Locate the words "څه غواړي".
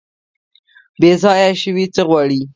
1.95-2.41